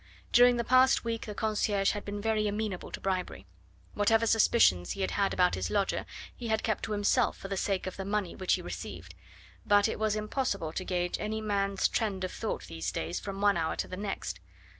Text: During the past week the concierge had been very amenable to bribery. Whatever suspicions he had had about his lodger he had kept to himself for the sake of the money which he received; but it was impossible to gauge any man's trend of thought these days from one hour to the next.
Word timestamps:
During 0.31 0.57
the 0.57 0.63
past 0.63 1.05
week 1.05 1.27
the 1.27 1.35
concierge 1.35 1.91
had 1.91 2.03
been 2.03 2.21
very 2.23 2.47
amenable 2.47 2.89
to 2.89 2.99
bribery. 2.99 3.45
Whatever 3.93 4.25
suspicions 4.25 4.93
he 4.93 5.01
had 5.01 5.11
had 5.11 5.31
about 5.31 5.53
his 5.53 5.69
lodger 5.69 6.07
he 6.35 6.47
had 6.47 6.63
kept 6.63 6.83
to 6.85 6.93
himself 6.93 7.37
for 7.37 7.49
the 7.49 7.55
sake 7.55 7.85
of 7.85 7.97
the 7.97 8.03
money 8.03 8.35
which 8.35 8.53
he 8.53 8.63
received; 8.63 9.13
but 9.63 9.87
it 9.87 9.99
was 9.99 10.15
impossible 10.15 10.73
to 10.73 10.83
gauge 10.83 11.19
any 11.19 11.39
man's 11.39 11.87
trend 11.87 12.23
of 12.23 12.31
thought 12.31 12.63
these 12.63 12.91
days 12.91 13.19
from 13.19 13.41
one 13.41 13.57
hour 13.57 13.75
to 13.75 13.87
the 13.87 13.95
next. 13.95 14.39